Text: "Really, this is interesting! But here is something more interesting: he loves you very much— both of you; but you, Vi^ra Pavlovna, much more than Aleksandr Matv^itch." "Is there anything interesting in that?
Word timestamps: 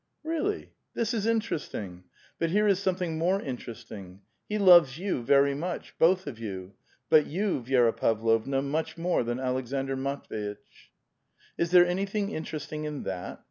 "Really, 0.23 0.71
this 0.95 1.13
is 1.13 1.27
interesting! 1.27 2.05
But 2.39 2.49
here 2.49 2.65
is 2.67 2.79
something 2.79 3.19
more 3.19 3.39
interesting: 3.39 4.21
he 4.49 4.57
loves 4.57 4.97
you 4.97 5.21
very 5.21 5.53
much— 5.53 5.93
both 5.99 6.25
of 6.25 6.39
you; 6.39 6.73
but 7.07 7.27
you, 7.27 7.61
Vi^ra 7.61 7.95
Pavlovna, 7.95 8.63
much 8.63 8.97
more 8.97 9.21
than 9.21 9.37
Aleksandr 9.37 9.95
Matv^itch." 9.95 10.89
"Is 11.55 11.69
there 11.69 11.85
anything 11.85 12.31
interesting 12.31 12.85
in 12.85 13.03
that? 13.03 13.39